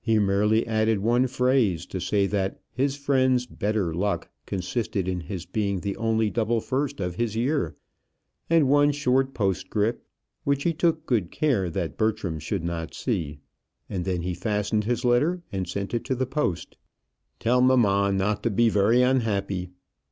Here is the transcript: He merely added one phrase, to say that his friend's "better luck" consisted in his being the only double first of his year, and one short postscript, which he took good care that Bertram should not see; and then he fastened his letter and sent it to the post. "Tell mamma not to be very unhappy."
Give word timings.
He 0.00 0.20
merely 0.20 0.64
added 0.68 1.00
one 1.00 1.26
phrase, 1.26 1.84
to 1.86 1.98
say 2.00 2.28
that 2.28 2.60
his 2.70 2.94
friend's 2.94 3.44
"better 3.44 3.92
luck" 3.92 4.30
consisted 4.46 5.08
in 5.08 5.22
his 5.22 5.46
being 5.46 5.80
the 5.80 5.96
only 5.96 6.30
double 6.30 6.60
first 6.60 7.00
of 7.00 7.16
his 7.16 7.34
year, 7.34 7.74
and 8.48 8.68
one 8.68 8.92
short 8.92 9.34
postscript, 9.34 10.06
which 10.44 10.62
he 10.62 10.72
took 10.72 11.06
good 11.06 11.32
care 11.32 11.68
that 11.70 11.98
Bertram 11.98 12.38
should 12.38 12.62
not 12.62 12.94
see; 12.94 13.40
and 13.90 14.04
then 14.04 14.22
he 14.22 14.32
fastened 14.32 14.84
his 14.84 15.04
letter 15.04 15.42
and 15.50 15.66
sent 15.66 15.92
it 15.92 16.04
to 16.04 16.14
the 16.14 16.24
post. 16.24 16.76
"Tell 17.40 17.60
mamma 17.60 18.12
not 18.12 18.44
to 18.44 18.50
be 18.50 18.68
very 18.68 19.02
unhappy." 19.02 19.70